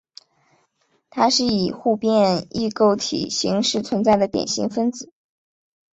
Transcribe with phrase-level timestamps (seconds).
[1.11, 5.13] 它是以互变异构体形式存在的典型分子。